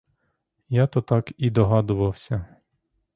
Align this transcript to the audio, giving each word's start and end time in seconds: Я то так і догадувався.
Я 0.69 0.87
то 0.87 1.01
так 1.01 1.31
і 1.37 1.49
догадувався. 1.49 2.45